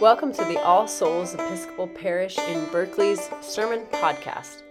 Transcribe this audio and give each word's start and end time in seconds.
Welcome 0.00 0.32
to 0.34 0.44
the 0.44 0.62
All 0.62 0.86
Souls 0.86 1.34
Episcopal 1.34 1.88
Parish 1.88 2.38
in 2.38 2.66
Berkeley's 2.66 3.28
Sermon 3.40 3.84
Podcast. 3.86 4.62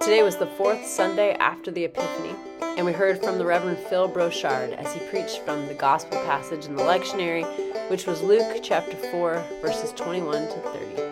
Today 0.00 0.22
was 0.22 0.36
the 0.36 0.52
fourth 0.58 0.84
Sunday 0.84 1.32
after 1.36 1.70
the 1.70 1.86
Epiphany, 1.86 2.34
and 2.76 2.84
we 2.84 2.92
heard 2.92 3.24
from 3.24 3.38
the 3.38 3.46
Reverend 3.46 3.78
Phil 3.78 4.06
Brochard 4.06 4.74
as 4.74 4.92
he 4.92 5.00
preached 5.08 5.38
from 5.46 5.66
the 5.66 5.72
Gospel 5.72 6.18
passage 6.26 6.66
in 6.66 6.76
the 6.76 6.82
lectionary, 6.82 7.46
which 7.88 8.06
was 8.06 8.20
Luke 8.20 8.58
chapter 8.62 8.98
4, 8.98 9.42
verses 9.62 9.92
21 9.92 10.42
to 10.42 10.48
30. 10.48 11.02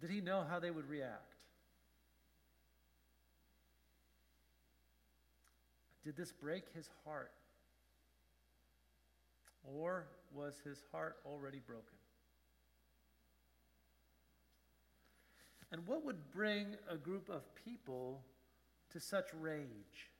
Did 0.00 0.10
he 0.10 0.20
know 0.20 0.44
how 0.48 0.58
they 0.58 0.70
would 0.70 0.88
react? 0.88 1.34
Did 6.04 6.16
this 6.16 6.32
break 6.32 6.64
his 6.74 6.88
heart? 7.04 7.32
Or 9.64 10.06
was 10.32 10.54
his 10.64 10.82
heart 10.92 11.16
already 11.24 11.58
broken? 11.58 11.84
And 15.72 15.86
what 15.86 16.04
would 16.04 16.30
bring 16.30 16.76
a 16.88 16.96
group 16.96 17.28
of 17.28 17.42
people 17.64 18.22
to 18.92 19.00
such 19.00 19.26
rage? 19.40 20.10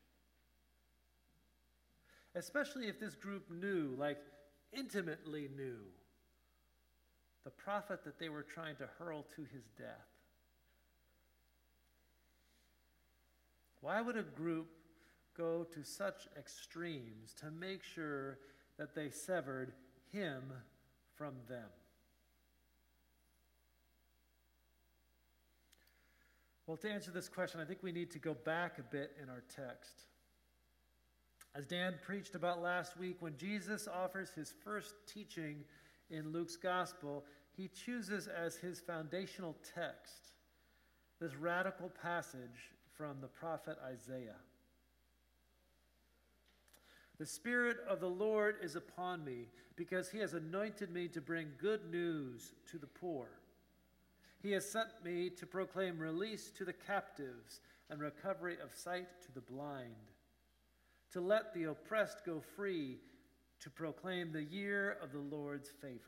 Especially 2.36 2.86
if 2.86 3.00
this 3.00 3.14
group 3.14 3.50
knew, 3.50 3.94
like 3.98 4.18
intimately 4.72 5.48
knew, 5.56 5.78
the 7.44 7.50
prophet 7.50 8.04
that 8.04 8.18
they 8.18 8.28
were 8.28 8.42
trying 8.42 8.76
to 8.76 8.88
hurl 8.98 9.24
to 9.34 9.42
his 9.52 9.64
death. 9.78 10.06
Why 13.80 14.00
would 14.00 14.16
a 14.16 14.22
group 14.22 14.68
go 15.36 15.64
to 15.72 15.82
such 15.82 16.28
extremes 16.36 17.34
to 17.40 17.50
make 17.50 17.82
sure 17.82 18.38
that 18.78 18.94
they 18.94 19.10
severed 19.10 19.72
him 20.12 20.42
from 21.14 21.34
them? 21.48 21.68
Well, 26.66 26.76
to 26.78 26.90
answer 26.90 27.12
this 27.12 27.28
question, 27.28 27.60
I 27.60 27.64
think 27.64 27.78
we 27.82 27.92
need 27.92 28.10
to 28.10 28.18
go 28.18 28.34
back 28.34 28.78
a 28.78 28.82
bit 28.82 29.12
in 29.22 29.28
our 29.28 29.44
text. 29.54 30.02
As 31.56 31.64
Dan 31.64 31.94
preached 32.02 32.34
about 32.34 32.60
last 32.60 32.98
week, 32.98 33.16
when 33.20 33.34
Jesus 33.38 33.88
offers 33.88 34.30
his 34.30 34.52
first 34.62 34.94
teaching 35.06 35.64
in 36.10 36.30
Luke's 36.30 36.56
gospel, 36.56 37.24
he 37.56 37.68
chooses 37.68 38.28
as 38.28 38.56
his 38.56 38.78
foundational 38.78 39.56
text 39.74 40.34
this 41.18 41.34
radical 41.34 41.90
passage 42.02 42.74
from 42.94 43.22
the 43.22 43.28
prophet 43.28 43.78
Isaiah. 43.82 44.36
The 47.18 47.24
Spirit 47.24 47.78
of 47.88 48.00
the 48.00 48.10
Lord 48.10 48.56
is 48.62 48.76
upon 48.76 49.24
me 49.24 49.48
because 49.76 50.10
he 50.10 50.18
has 50.18 50.34
anointed 50.34 50.90
me 50.90 51.08
to 51.08 51.22
bring 51.22 51.48
good 51.56 51.90
news 51.90 52.52
to 52.70 52.76
the 52.76 52.86
poor. 52.86 53.28
He 54.42 54.52
has 54.52 54.70
sent 54.70 54.88
me 55.02 55.30
to 55.30 55.46
proclaim 55.46 55.98
release 55.98 56.50
to 56.58 56.66
the 56.66 56.74
captives 56.74 57.62
and 57.88 57.98
recovery 57.98 58.58
of 58.62 58.74
sight 58.74 59.08
to 59.22 59.32
the 59.32 59.40
blind 59.40 59.94
to 61.12 61.20
let 61.20 61.54
the 61.54 61.64
oppressed 61.64 62.24
go 62.24 62.40
free, 62.56 62.98
to 63.60 63.70
proclaim 63.70 64.32
the 64.32 64.42
year 64.42 64.96
of 65.02 65.12
the 65.12 65.18
Lord's 65.18 65.70
favor. 65.80 66.00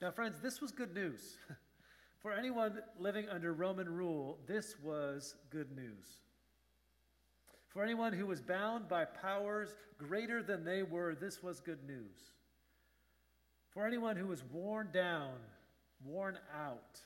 Now, 0.00 0.10
friends, 0.10 0.38
this 0.42 0.60
was 0.60 0.70
good 0.70 0.94
news. 0.94 1.38
For 2.20 2.32
anyone 2.32 2.80
living 2.98 3.28
under 3.28 3.52
Roman 3.52 3.88
rule, 3.88 4.38
this 4.46 4.74
was 4.82 5.36
good 5.50 5.74
news. 5.76 6.20
For 7.68 7.84
anyone 7.84 8.12
who 8.12 8.26
was 8.26 8.40
bound 8.40 8.88
by 8.88 9.04
powers 9.04 9.74
greater 9.98 10.42
than 10.42 10.64
they 10.64 10.82
were, 10.82 11.14
this 11.14 11.42
was 11.42 11.60
good 11.60 11.86
news. 11.86 12.32
For 13.70 13.86
anyone 13.86 14.16
who 14.16 14.26
was 14.26 14.42
worn 14.52 14.88
down, 14.92 15.34
worn 16.04 16.38
out, 16.56 17.00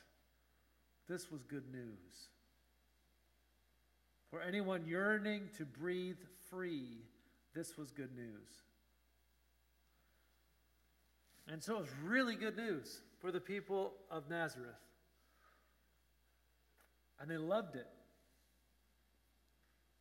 this 1.08 1.30
was 1.30 1.42
good 1.42 1.70
news. 1.70 2.28
For 4.32 4.40
anyone 4.40 4.86
yearning 4.86 5.50
to 5.58 5.66
breathe 5.66 6.16
free, 6.48 7.02
this 7.54 7.76
was 7.76 7.90
good 7.90 8.16
news. 8.16 8.48
And 11.46 11.62
so 11.62 11.76
it 11.76 11.80
was 11.80 11.90
really 12.02 12.34
good 12.34 12.56
news 12.56 13.02
for 13.20 13.30
the 13.30 13.40
people 13.40 13.92
of 14.10 14.30
Nazareth. 14.30 14.70
And 17.20 17.30
they 17.30 17.36
loved 17.36 17.76
it 17.76 17.88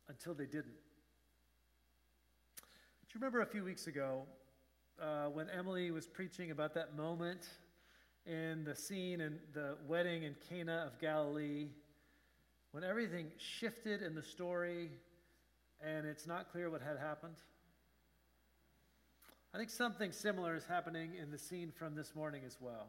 until 0.08 0.32
they 0.32 0.46
didn't. 0.46 0.64
Do 2.56 2.62
you 3.12 3.20
remember 3.20 3.42
a 3.42 3.46
few 3.46 3.64
weeks 3.64 3.86
ago 3.86 4.22
uh, 4.98 5.26
when 5.26 5.50
Emily 5.50 5.90
was 5.90 6.06
preaching 6.06 6.52
about 6.52 6.72
that 6.72 6.96
moment 6.96 7.50
in 8.24 8.64
the 8.64 8.74
scene 8.74 9.20
in 9.20 9.40
the 9.52 9.76
wedding 9.86 10.22
in 10.22 10.34
Cana 10.48 10.84
of 10.86 10.98
Galilee? 10.98 11.68
When 12.72 12.84
everything 12.84 13.30
shifted 13.38 14.02
in 14.02 14.14
the 14.14 14.22
story 14.22 14.90
and 15.84 16.06
it's 16.06 16.26
not 16.26 16.50
clear 16.50 16.70
what 16.70 16.82
had 16.82 16.98
happened? 16.98 17.36
I 19.54 19.58
think 19.58 19.68
something 19.70 20.12
similar 20.12 20.56
is 20.56 20.64
happening 20.64 21.12
in 21.20 21.30
the 21.30 21.38
scene 21.38 21.70
from 21.70 21.94
this 21.94 22.14
morning 22.14 22.42
as 22.46 22.56
well. 22.60 22.86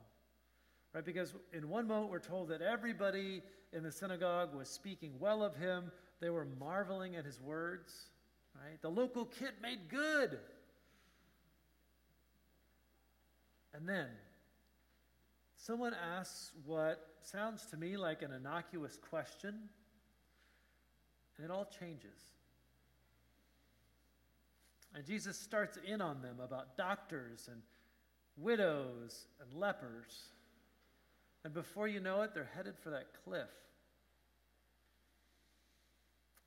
Right? 0.93 1.03
Because 1.03 1.33
in 1.51 1.67
one 1.69 1.87
moment 1.87 2.09
we're 2.09 2.19
told 2.19 2.47
that 2.49 2.61
everybody 2.61 3.41
in 3.73 3.83
the 3.83 3.91
synagogue 3.91 4.55
was 4.55 4.69
speaking 4.69 5.11
well 5.19 5.43
of 5.43 5.55
him, 5.55 5.91
they 6.21 6.29
were 6.29 6.47
marveling 6.59 7.15
at 7.15 7.25
his 7.25 7.41
words. 7.41 7.91
Right? 8.55 8.81
The 8.81 8.89
local 8.89 9.25
kid 9.25 9.51
made 9.61 9.89
good. 9.89 10.37
And 13.73 13.89
then 13.89 14.07
someone 15.57 15.93
asks 15.93 16.51
what 16.65 17.05
sounds 17.23 17.65
to 17.71 17.77
me 17.77 17.97
like 17.97 18.21
an 18.21 18.31
innocuous 18.31 18.97
question, 19.09 19.55
and 21.37 21.45
it 21.45 21.51
all 21.51 21.67
changes. 21.79 22.33
And 24.95 25.05
Jesus 25.05 25.37
starts 25.37 25.77
in 25.85 26.01
on 26.01 26.21
them 26.21 26.37
about 26.43 26.77
doctors 26.77 27.49
and 27.51 27.61
widows 28.37 29.25
and 29.41 29.59
lepers. 29.59 30.29
And 31.43 31.53
before 31.53 31.87
you 31.87 31.99
know 31.99 32.21
it, 32.21 32.33
they're 32.33 32.49
headed 32.55 32.75
for 32.77 32.91
that 32.91 33.07
cliff. 33.23 33.49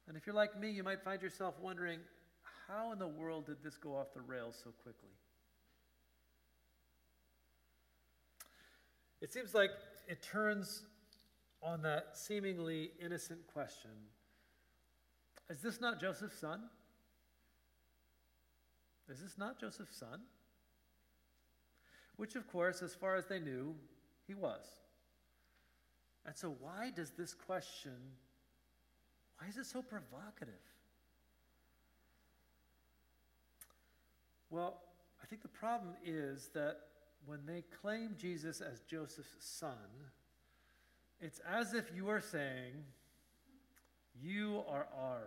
And 0.09 0.17
if 0.17 0.27
you're 0.27 0.37
like 0.37 0.59
me, 0.59 0.71
you 0.71 0.85
might 0.85 1.03
find 1.03 1.21
yourself 1.21 1.55
wondering 1.61 1.99
how 2.69 2.93
in 2.93 2.99
the 2.99 3.09
world 3.09 3.47
did 3.47 3.57
this 3.63 3.77
go 3.77 3.97
off 3.97 4.15
the 4.15 4.21
rails 4.21 4.59
so 4.63 4.71
quickly? 4.83 5.11
It 9.21 9.33
seems 9.33 9.55
like 9.55 9.71
it 10.07 10.23
turns 10.23 10.83
on 11.63 11.83
that 11.83 12.11
seemingly 12.17 12.93
innocent 13.03 13.41
question 13.53 13.91
Is 15.49 15.61
this 15.61 15.81
not 15.81 16.01
Joseph's 16.01 16.39
son? 16.39 16.63
Is 19.09 19.21
this 19.21 19.39
not 19.39 19.61
Joseph's 19.61 19.97
son? 19.97 20.21
Which, 22.17 22.35
of 22.35 22.51
course, 22.51 22.83
as 22.83 22.95
far 22.95 23.17
as 23.17 23.27
they 23.27 23.39
knew, 23.39 23.75
he 24.27 24.35
was. 24.35 24.65
And 26.25 26.37
so, 26.37 26.57
why 26.61 26.91
does 26.95 27.11
this 27.11 27.33
question, 27.35 27.97
why 29.39 29.49
is 29.49 29.57
it 29.57 29.67
so 29.67 29.83
provocative? 29.83 30.55
Well, 34.51 34.81
I 35.23 35.27
think 35.27 35.43
the 35.43 35.49
problem 35.49 35.95
is 36.05 36.49
that 36.55 36.79
when 37.27 37.41
they 37.47 37.63
claim 37.83 38.17
Jesus 38.19 38.61
as 38.61 38.81
Joseph's 38.81 39.37
son, 39.41 39.77
it's 41.21 41.41
as 41.49 41.75
if 41.75 41.91
you 41.95 42.09
are 42.09 42.21
saying, 42.21 42.73
You 44.23 44.63
are 44.69 44.87
ours. 44.99 45.23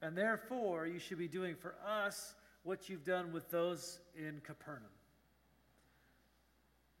And 0.00 0.16
therefore, 0.16 0.86
you 0.86 0.98
should 0.98 1.18
be 1.18 1.28
doing 1.28 1.54
for 1.54 1.74
us 1.86 2.34
what 2.64 2.88
you've 2.88 3.04
done 3.04 3.32
with 3.32 3.50
those 3.50 3.98
in 4.16 4.40
Capernaum. 4.44 4.90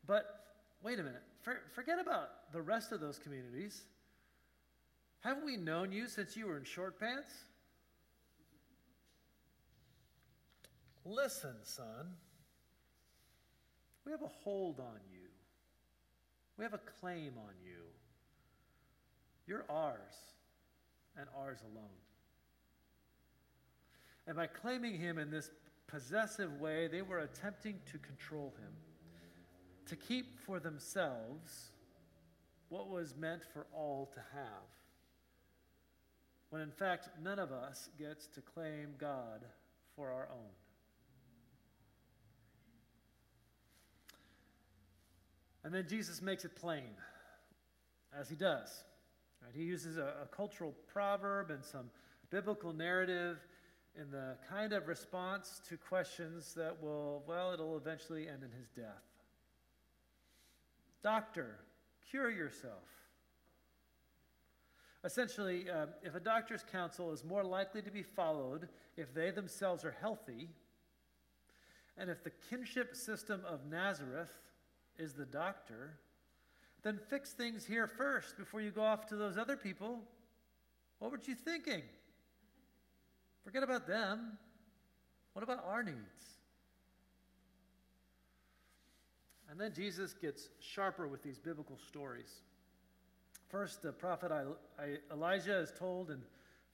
But 0.06 0.24
wait 0.82 0.98
a 0.98 1.02
minute, 1.02 1.22
for, 1.42 1.58
forget 1.74 1.98
about 2.00 2.52
the 2.52 2.60
rest 2.60 2.92
of 2.92 3.00
those 3.00 3.18
communities. 3.18 3.82
Haven't 5.20 5.44
we 5.44 5.56
known 5.56 5.92
you 5.92 6.08
since 6.08 6.36
you 6.36 6.46
were 6.46 6.56
in 6.56 6.64
short 6.64 6.98
pants? 6.98 7.32
Listen, 11.04 11.54
son. 11.62 12.16
We 14.04 14.12
have 14.12 14.22
a 14.22 14.30
hold 14.42 14.80
on 14.80 14.98
you. 15.12 15.28
We 16.56 16.64
have 16.64 16.74
a 16.74 16.80
claim 17.00 17.34
on 17.38 17.54
you. 17.64 17.82
You're 19.46 19.64
ours 19.68 20.14
and 21.16 21.26
ours 21.36 21.58
alone. 21.72 21.84
And 24.26 24.36
by 24.36 24.46
claiming 24.46 24.98
him 24.98 25.18
in 25.18 25.30
this 25.30 25.50
possessive 25.88 26.60
way, 26.60 26.86
they 26.86 27.02
were 27.02 27.18
attempting 27.18 27.80
to 27.90 27.98
control 27.98 28.54
him, 28.60 28.72
to 29.86 29.96
keep 29.96 30.38
for 30.38 30.60
themselves 30.60 31.72
what 32.68 32.88
was 32.88 33.14
meant 33.16 33.42
for 33.52 33.66
all 33.74 34.10
to 34.14 34.20
have. 34.32 34.70
When 36.50 36.62
in 36.62 36.70
fact, 36.70 37.08
none 37.22 37.38
of 37.38 37.50
us 37.50 37.88
gets 37.98 38.26
to 38.28 38.40
claim 38.40 38.94
God 38.98 39.44
for 39.96 40.10
our 40.10 40.28
own. 40.30 40.50
And 45.64 45.74
then 45.74 45.86
Jesus 45.88 46.20
makes 46.22 46.44
it 46.44 46.56
plain, 46.56 46.90
as 48.18 48.28
he 48.28 48.34
does. 48.34 48.84
Right? 49.42 49.52
He 49.54 49.64
uses 49.64 49.96
a, 49.96 50.14
a 50.22 50.26
cultural 50.34 50.74
proverb 50.92 51.50
and 51.50 51.64
some 51.64 51.90
biblical 52.30 52.72
narrative 52.72 53.38
in 54.00 54.10
the 54.10 54.36
kind 54.48 54.72
of 54.72 54.88
response 54.88 55.60
to 55.68 55.76
questions 55.76 56.54
that 56.54 56.82
will, 56.82 57.22
well, 57.26 57.52
it'll 57.52 57.76
eventually 57.76 58.28
end 58.28 58.42
in 58.42 58.50
his 58.58 58.68
death. 58.70 59.02
Doctor, 61.02 61.56
cure 62.10 62.30
yourself. 62.30 62.88
Essentially, 65.04 65.68
uh, 65.68 65.86
if 66.02 66.14
a 66.14 66.20
doctor's 66.20 66.64
counsel 66.70 67.12
is 67.12 67.24
more 67.24 67.42
likely 67.42 67.82
to 67.82 67.90
be 67.90 68.02
followed 68.02 68.68
if 68.96 69.12
they 69.12 69.30
themselves 69.30 69.84
are 69.84 69.96
healthy, 70.00 70.48
and 71.98 72.08
if 72.08 72.22
the 72.22 72.30
kinship 72.48 72.94
system 72.94 73.42
of 73.46 73.66
Nazareth 73.68 74.32
is 74.98 75.12
the 75.12 75.26
doctor, 75.26 75.98
then 76.82 76.98
fix 77.08 77.32
things 77.32 77.64
here 77.64 77.86
first 77.86 78.36
before 78.36 78.60
you 78.60 78.70
go 78.70 78.82
off 78.82 79.06
to 79.06 79.16
those 79.16 79.38
other 79.38 79.56
people. 79.56 80.00
What 80.98 81.10
were 81.10 81.20
you 81.24 81.34
thinking? 81.34 81.82
Forget 83.44 83.62
about 83.62 83.86
them. 83.86 84.38
What 85.32 85.42
about 85.42 85.64
our 85.66 85.82
needs? 85.82 85.96
And 89.50 89.60
then 89.60 89.72
Jesus 89.74 90.14
gets 90.14 90.48
sharper 90.60 91.06
with 91.06 91.22
these 91.22 91.38
biblical 91.38 91.78
stories. 91.88 92.40
First, 93.48 93.82
the 93.82 93.92
prophet 93.92 94.32
Elijah 95.12 95.58
is 95.58 95.72
told 95.78 96.10
in 96.10 96.22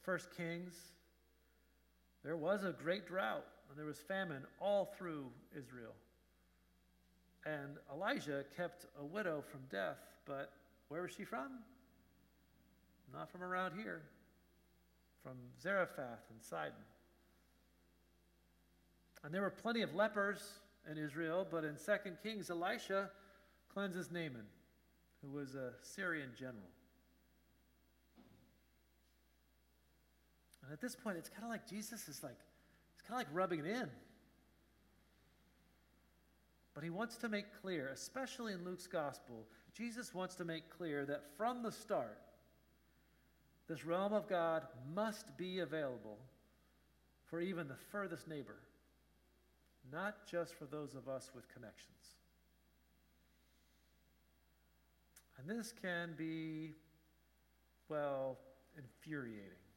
1 0.04 0.18
Kings 0.36 0.74
there 2.22 2.36
was 2.36 2.64
a 2.64 2.72
great 2.72 3.06
drought 3.06 3.44
and 3.68 3.78
there 3.78 3.86
was 3.86 3.98
famine 3.98 4.44
all 4.60 4.94
through 4.96 5.26
Israel. 5.56 5.94
And 7.48 7.78
Elijah 7.90 8.44
kept 8.56 8.86
a 9.00 9.04
widow 9.04 9.42
from 9.50 9.60
death, 9.70 9.98
but 10.26 10.52
where 10.88 11.02
was 11.02 11.12
she 11.12 11.24
from? 11.24 11.60
Not 13.12 13.30
from 13.30 13.42
around 13.42 13.72
here, 13.80 14.02
from 15.22 15.38
Zarephath 15.62 16.24
and 16.30 16.42
Sidon. 16.42 16.72
And 19.24 19.32
there 19.32 19.40
were 19.40 19.50
plenty 19.50 19.80
of 19.80 19.94
lepers 19.94 20.60
in 20.90 20.98
Israel, 20.98 21.46
but 21.50 21.64
in 21.64 21.76
2 21.76 21.92
Kings, 22.22 22.50
Elisha 22.50 23.10
cleanses 23.72 24.10
Naaman, 24.10 24.46
who 25.22 25.30
was 25.30 25.54
a 25.54 25.72
Syrian 25.80 26.30
general. 26.38 26.68
And 30.64 30.72
at 30.72 30.82
this 30.82 30.94
point, 30.94 31.16
it's 31.16 31.30
kind 31.30 31.44
of 31.44 31.50
like 31.50 31.66
Jesus 31.66 32.08
is 32.08 32.22
like, 32.22 32.36
it's 32.94 33.08
kind 33.08 33.22
of 33.22 33.26
like 33.26 33.34
rubbing 33.34 33.60
it 33.60 33.66
in. 33.66 33.88
But 36.78 36.84
he 36.84 36.90
wants 36.90 37.16
to 37.16 37.28
make 37.28 37.46
clear, 37.60 37.90
especially 37.92 38.52
in 38.52 38.64
Luke's 38.64 38.86
gospel, 38.86 39.48
Jesus 39.74 40.14
wants 40.14 40.36
to 40.36 40.44
make 40.44 40.70
clear 40.70 41.04
that 41.06 41.24
from 41.36 41.60
the 41.60 41.72
start, 41.72 42.20
this 43.66 43.84
realm 43.84 44.12
of 44.12 44.28
God 44.28 44.62
must 44.94 45.36
be 45.36 45.58
available 45.58 46.18
for 47.26 47.40
even 47.40 47.66
the 47.66 47.74
furthest 47.90 48.28
neighbor, 48.28 48.60
not 49.90 50.24
just 50.30 50.54
for 50.54 50.66
those 50.66 50.94
of 50.94 51.08
us 51.08 51.32
with 51.34 51.52
connections. 51.52 52.14
And 55.36 55.50
this 55.50 55.74
can 55.82 56.14
be, 56.16 56.76
well, 57.88 58.38
infuriating. 58.76 59.67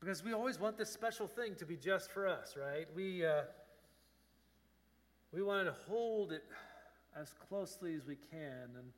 Because 0.00 0.24
we 0.24 0.32
always 0.32 0.58
want 0.58 0.78
this 0.78 0.90
special 0.90 1.26
thing 1.26 1.54
to 1.56 1.66
be 1.66 1.76
just 1.76 2.10
for 2.10 2.26
us, 2.26 2.56
right? 2.56 2.86
We, 2.96 3.24
uh, 3.24 3.42
we 5.30 5.42
want 5.42 5.66
to 5.66 5.74
hold 5.88 6.32
it 6.32 6.42
as 7.14 7.34
closely 7.48 7.94
as 7.94 8.06
we 8.06 8.16
can. 8.30 8.70
And 8.78 8.92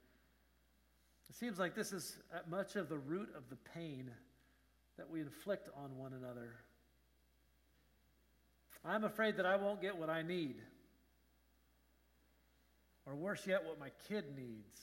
it 1.28 1.34
seems 1.34 1.58
like 1.58 1.74
this 1.74 1.92
is 1.92 2.18
much 2.48 2.76
of 2.76 2.88
the 2.88 2.98
root 2.98 3.30
of 3.36 3.42
the 3.50 3.56
pain 3.74 4.10
that 4.96 5.10
we 5.10 5.20
inflict 5.20 5.68
on 5.76 5.96
one 5.98 6.12
another. 6.12 6.54
I'm 8.84 9.02
afraid 9.02 9.36
that 9.38 9.46
I 9.46 9.56
won't 9.56 9.80
get 9.80 9.96
what 9.96 10.08
I 10.08 10.22
need. 10.22 10.56
Or 13.06 13.16
worse 13.16 13.44
yet, 13.46 13.64
what 13.64 13.80
my 13.80 13.90
kid 14.08 14.24
needs. 14.36 14.80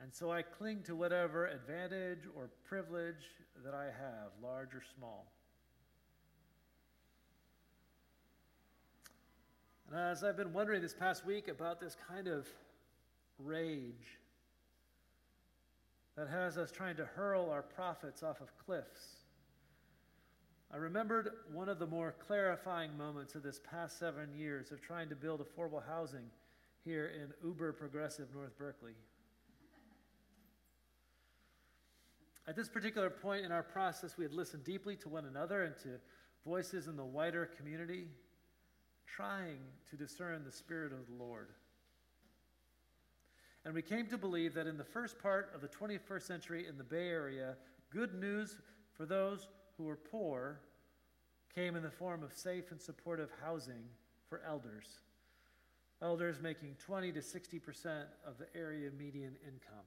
And 0.00 0.14
so 0.14 0.30
I 0.30 0.42
cling 0.42 0.82
to 0.84 0.94
whatever 0.94 1.46
advantage 1.46 2.20
or 2.36 2.50
privilege 2.64 3.24
that 3.64 3.74
I 3.74 3.86
have, 3.86 4.30
large 4.42 4.74
or 4.74 4.82
small. 4.96 5.26
And 9.90 9.98
as 9.98 10.22
I've 10.22 10.36
been 10.36 10.52
wondering 10.52 10.82
this 10.82 10.94
past 10.94 11.24
week 11.24 11.48
about 11.48 11.80
this 11.80 11.96
kind 12.08 12.28
of 12.28 12.46
rage 13.38 14.18
that 16.16 16.28
has 16.28 16.58
us 16.58 16.70
trying 16.70 16.96
to 16.96 17.04
hurl 17.04 17.50
our 17.50 17.62
prophets 17.62 18.22
off 18.22 18.40
of 18.40 18.56
cliffs, 18.64 19.16
I 20.72 20.76
remembered 20.76 21.30
one 21.52 21.70
of 21.70 21.78
the 21.78 21.86
more 21.86 22.14
clarifying 22.26 22.96
moments 22.98 23.34
of 23.34 23.42
this 23.42 23.60
past 23.70 23.98
seven 23.98 24.34
years 24.36 24.70
of 24.70 24.82
trying 24.82 25.08
to 25.08 25.16
build 25.16 25.40
affordable 25.40 25.82
housing 25.86 26.30
here 26.84 27.06
in 27.06 27.32
uber 27.42 27.72
progressive 27.72 28.28
North 28.34 28.56
Berkeley. 28.58 28.92
At 32.48 32.56
this 32.56 32.70
particular 32.70 33.10
point 33.10 33.44
in 33.44 33.52
our 33.52 33.62
process, 33.62 34.16
we 34.16 34.24
had 34.24 34.32
listened 34.32 34.64
deeply 34.64 34.96
to 34.96 35.10
one 35.10 35.26
another 35.26 35.64
and 35.64 35.76
to 35.82 36.00
voices 36.46 36.86
in 36.86 36.96
the 36.96 37.04
wider 37.04 37.44
community, 37.44 38.06
trying 39.06 39.58
to 39.90 39.96
discern 39.96 40.44
the 40.44 40.52
Spirit 40.52 40.92
of 40.94 41.06
the 41.08 41.22
Lord. 41.22 41.50
And 43.66 43.74
we 43.74 43.82
came 43.82 44.06
to 44.06 44.16
believe 44.16 44.54
that 44.54 44.66
in 44.66 44.78
the 44.78 44.84
first 44.84 45.18
part 45.18 45.52
of 45.54 45.60
the 45.60 45.68
21st 45.68 46.22
century 46.22 46.66
in 46.66 46.78
the 46.78 46.84
Bay 46.84 47.08
Area, 47.08 47.54
good 47.90 48.14
news 48.14 48.56
for 48.96 49.04
those 49.04 49.48
who 49.76 49.84
were 49.84 49.96
poor 49.96 50.60
came 51.54 51.76
in 51.76 51.82
the 51.82 51.90
form 51.90 52.22
of 52.22 52.32
safe 52.32 52.70
and 52.70 52.80
supportive 52.80 53.28
housing 53.44 53.84
for 54.26 54.40
elders. 54.48 55.00
Elders 56.00 56.40
making 56.40 56.76
20 56.78 57.12
to 57.12 57.20
60% 57.20 58.04
of 58.26 58.38
the 58.38 58.46
area 58.58 58.88
median 58.98 59.36
income. 59.44 59.84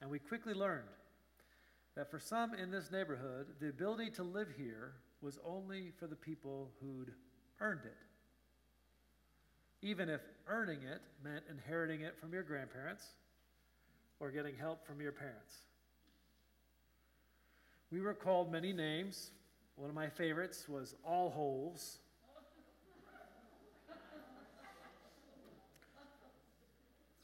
And 0.00 0.10
we 0.10 0.18
quickly 0.18 0.54
learned 0.54 0.88
that 1.94 2.10
for 2.10 2.18
some 2.18 2.54
in 2.54 2.70
this 2.70 2.90
neighborhood, 2.90 3.46
the 3.60 3.68
ability 3.68 4.10
to 4.10 4.22
live 4.22 4.48
here 4.56 4.92
was 5.22 5.38
only 5.44 5.92
for 5.98 6.06
the 6.06 6.16
people 6.16 6.70
who'd 6.80 7.12
earned 7.60 7.84
it. 7.84 7.96
even 9.82 10.08
if 10.08 10.20
earning 10.48 10.82
it 10.82 11.00
meant 11.22 11.44
inheriting 11.50 12.00
it 12.00 12.18
from 12.18 12.32
your 12.32 12.42
grandparents 12.42 13.04
or 14.20 14.30
getting 14.30 14.56
help 14.56 14.84
from 14.86 15.00
your 15.00 15.12
parents. 15.12 15.54
We 17.90 18.00
were 18.00 18.14
called 18.14 18.50
many 18.50 18.72
names. 18.72 19.30
One 19.76 19.88
of 19.88 19.94
my 19.94 20.08
favorites 20.08 20.68
was 20.68 20.94
All 21.04 21.30
Holes. 21.30 21.98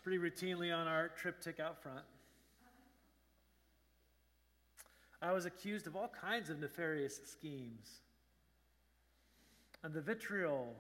Pretty 0.03 0.19
routinely 0.19 0.77
on 0.77 0.87
our 0.87 1.09
triptych 1.09 1.59
out 1.61 1.83
front. 1.83 2.05
I 5.23 5.33
was 5.33 5.47
accused 5.47 5.87
of 5.87 5.95
all 5.95 6.09
kinds 6.21 6.51
of 6.51 6.59
nefarious 6.59 7.21
schemes. 7.31 8.01
And 9.85 9.95
the 9.95 10.01
vitriol 10.01 10.75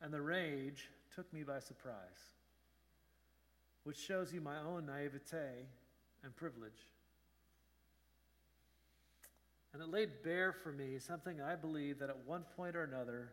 and 0.00 0.14
the 0.14 0.22
rage 0.22 0.88
took 1.14 1.30
me 1.32 1.42
by 1.42 1.58
surprise, 1.58 1.94
which 3.82 3.98
shows 3.98 4.32
you 4.32 4.40
my 4.40 4.58
own 4.60 4.86
naivete 4.86 5.66
and 6.22 6.36
privilege. 6.36 6.72
And 9.72 9.82
it 9.82 9.88
laid 9.88 10.22
bare 10.22 10.52
for 10.52 10.72
me 10.72 10.98
something 10.98 11.40
I 11.40 11.56
believe 11.56 11.98
that 11.98 12.10
at 12.10 12.26
one 12.26 12.44
point 12.56 12.76
or 12.76 12.84
another, 12.84 13.32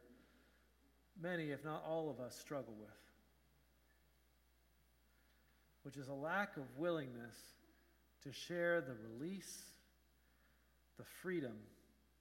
many, 1.22 1.52
if 1.52 1.64
not 1.64 1.84
all 1.88 2.10
of 2.10 2.20
us, 2.20 2.36
struggle 2.36 2.76
with, 2.80 2.90
which 5.84 5.98
is 5.98 6.10
a 6.10 6.14
lack 6.14 6.58
of 6.58 6.64
willingness 6.78 7.36
to 8.24 8.32
share 8.32 8.82
the 8.82 8.96
release, 9.10 9.64
the 10.98 11.06
freedom 11.22 11.56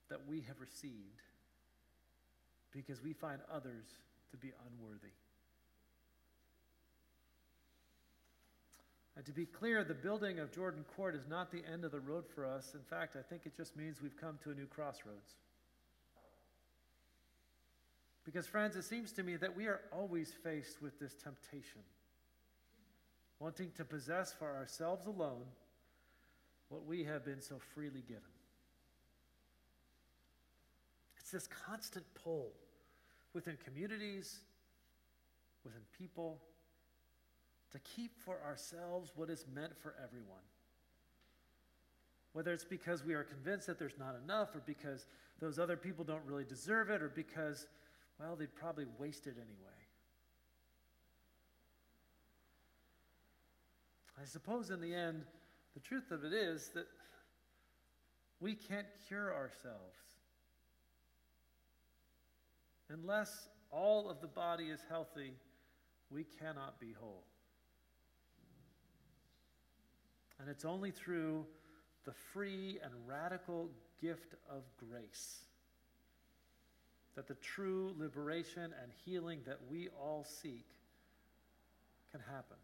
that 0.08 0.20
we 0.28 0.42
have 0.42 0.60
received 0.60 1.22
because 2.72 3.02
we 3.02 3.12
find 3.12 3.40
others 3.52 3.86
to 4.30 4.36
be 4.36 4.52
unworthy. 4.68 5.14
And 9.16 9.24
to 9.24 9.32
be 9.32 9.46
clear, 9.46 9.82
the 9.82 9.94
building 9.94 10.38
of 10.38 10.52
Jordan 10.52 10.84
Court 10.94 11.14
is 11.14 11.26
not 11.26 11.50
the 11.50 11.62
end 11.72 11.84
of 11.84 11.90
the 11.90 12.00
road 12.00 12.24
for 12.34 12.44
us. 12.44 12.74
In 12.74 12.82
fact, 12.82 13.16
I 13.16 13.22
think 13.22 13.46
it 13.46 13.56
just 13.56 13.74
means 13.74 14.02
we've 14.02 14.16
come 14.16 14.38
to 14.44 14.50
a 14.50 14.54
new 14.54 14.66
crossroads. 14.66 15.36
Because, 18.26 18.46
friends, 18.46 18.76
it 18.76 18.82
seems 18.82 19.12
to 19.12 19.22
me 19.22 19.36
that 19.36 19.56
we 19.56 19.66
are 19.66 19.80
always 19.90 20.32
faced 20.44 20.82
with 20.82 20.98
this 21.00 21.14
temptation, 21.14 21.80
wanting 23.38 23.70
to 23.76 23.84
possess 23.84 24.34
for 24.34 24.54
ourselves 24.54 25.06
alone 25.06 25.46
what 26.68 26.84
we 26.84 27.04
have 27.04 27.24
been 27.24 27.40
so 27.40 27.56
freely 27.74 28.02
given. 28.06 28.35
It's 31.26 31.32
this 31.32 31.48
constant 31.66 32.06
pull 32.22 32.52
within 33.34 33.56
communities, 33.64 34.42
within 35.64 35.80
people, 35.98 36.38
to 37.72 37.80
keep 37.80 38.12
for 38.24 38.38
ourselves 38.46 39.10
what 39.16 39.28
is 39.28 39.44
meant 39.52 39.76
for 39.76 39.96
everyone. 40.00 40.44
Whether 42.32 42.52
it's 42.52 42.64
because 42.64 43.04
we 43.04 43.14
are 43.14 43.24
convinced 43.24 43.66
that 43.66 43.76
there's 43.76 43.98
not 43.98 44.14
enough, 44.22 44.54
or 44.54 44.62
because 44.66 45.08
those 45.40 45.58
other 45.58 45.76
people 45.76 46.04
don't 46.04 46.24
really 46.26 46.44
deserve 46.44 46.90
it, 46.90 47.02
or 47.02 47.08
because, 47.08 47.66
well, 48.20 48.36
they'd 48.36 48.54
probably 48.54 48.86
waste 48.96 49.26
it 49.26 49.34
anyway. 49.34 49.82
I 54.22 54.26
suppose 54.26 54.70
in 54.70 54.80
the 54.80 54.94
end, 54.94 55.24
the 55.74 55.80
truth 55.80 56.12
of 56.12 56.22
it 56.22 56.32
is 56.32 56.70
that 56.76 56.86
we 58.38 58.54
can't 58.54 58.86
cure 59.08 59.34
ourselves. 59.34 60.15
Unless 62.88 63.48
all 63.70 64.08
of 64.08 64.20
the 64.20 64.28
body 64.28 64.64
is 64.64 64.80
healthy, 64.88 65.32
we 66.10 66.24
cannot 66.38 66.78
be 66.78 66.92
whole. 66.92 67.24
And 70.38 70.48
it's 70.48 70.64
only 70.64 70.90
through 70.90 71.46
the 72.04 72.12
free 72.12 72.78
and 72.82 72.92
radical 73.06 73.70
gift 74.00 74.34
of 74.48 74.62
grace 74.76 75.40
that 77.16 77.26
the 77.26 77.34
true 77.36 77.94
liberation 77.98 78.74
and 78.82 78.92
healing 79.04 79.40
that 79.46 79.58
we 79.70 79.88
all 80.00 80.24
seek 80.24 80.66
can 82.12 82.20
happen. 82.20 82.58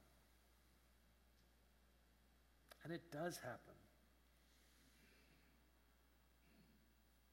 And 2.84 2.92
it 2.92 3.00
does 3.10 3.38
happen. 3.38 3.74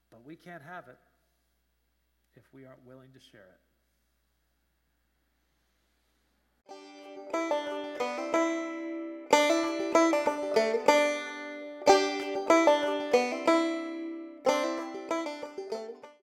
But 0.10 0.26
we 0.26 0.36
can't 0.36 0.64
have 0.64 0.88
it 0.88 0.98
if 2.36 2.44
we 2.54 2.66
aren't 2.66 2.86
willing 2.86 3.10
to 3.14 3.20
share 3.20 3.58
it. 6.70 7.59